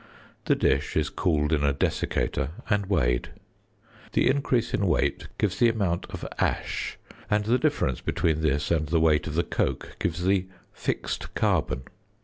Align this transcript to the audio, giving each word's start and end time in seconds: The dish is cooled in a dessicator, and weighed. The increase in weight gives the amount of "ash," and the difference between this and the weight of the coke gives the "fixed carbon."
The 0.45 0.55
dish 0.55 0.97
is 0.97 1.11
cooled 1.11 1.53
in 1.53 1.63
a 1.63 1.73
dessicator, 1.73 2.49
and 2.71 2.87
weighed. 2.87 3.29
The 4.13 4.27
increase 4.31 4.73
in 4.73 4.87
weight 4.87 5.27
gives 5.37 5.59
the 5.59 5.69
amount 5.69 6.07
of 6.09 6.25
"ash," 6.39 6.97
and 7.29 7.45
the 7.45 7.59
difference 7.59 8.01
between 8.01 8.41
this 8.41 8.71
and 8.71 8.87
the 8.87 8.99
weight 8.99 9.27
of 9.27 9.35
the 9.35 9.43
coke 9.43 9.97
gives 9.99 10.23
the 10.23 10.47
"fixed 10.73 11.35
carbon." 11.35 11.83